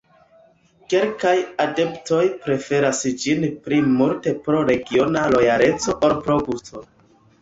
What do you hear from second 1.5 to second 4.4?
adeptoj preferas ĝin pli multe